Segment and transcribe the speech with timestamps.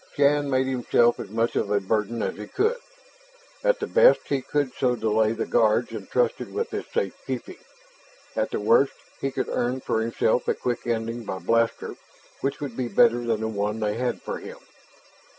[0.17, 2.79] Shann made himself as much of a burden as he could.
[3.63, 7.59] At the best, he could so delay the guards entrusted with his safekeeping;
[8.35, 11.97] at the worst, he could earn for himself a quick ending by blaster
[12.39, 14.57] which would be better than the one they had for him.